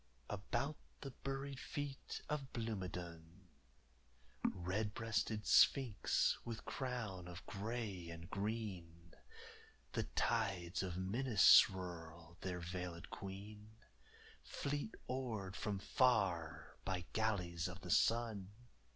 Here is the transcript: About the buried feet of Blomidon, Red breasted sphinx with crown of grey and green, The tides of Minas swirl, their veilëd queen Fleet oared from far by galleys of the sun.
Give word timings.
About 0.31 0.77
the 1.01 1.11
buried 1.11 1.59
feet 1.59 2.23
of 2.27 2.51
Blomidon, 2.53 3.49
Red 4.43 4.95
breasted 4.95 5.45
sphinx 5.45 6.39
with 6.43 6.65
crown 6.65 7.27
of 7.27 7.45
grey 7.45 8.09
and 8.09 8.27
green, 8.27 9.13
The 9.91 10.05
tides 10.15 10.81
of 10.81 10.97
Minas 10.97 11.43
swirl, 11.43 12.35
their 12.41 12.61
veilëd 12.61 13.11
queen 13.11 13.75
Fleet 14.43 14.95
oared 15.07 15.55
from 15.55 15.77
far 15.77 16.77
by 16.83 17.05
galleys 17.13 17.67
of 17.67 17.81
the 17.81 17.91
sun. 17.91 18.49